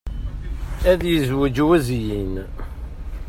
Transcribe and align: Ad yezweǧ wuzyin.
Ad 0.91 1.01
yezweǧ 1.11 1.57
wuzyin. 1.67 2.33